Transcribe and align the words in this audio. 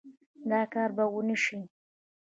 دا 0.49 0.61
کار 0.73 0.89
به 0.97 1.03
ونشي 1.13 1.59